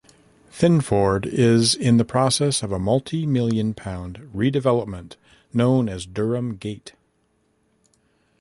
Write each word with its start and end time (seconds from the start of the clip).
Thinford 0.51 1.27
is 1.27 1.75
in 1.75 1.97
the 1.97 2.03
process 2.03 2.63
of 2.63 2.71
a 2.71 2.79
multimillion 2.79 3.75
pound 3.75 4.31
redevelopment 4.35 5.15
known 5.53 5.87
as 5.87 6.07
Durham 6.07 6.55
Gate. 6.55 6.93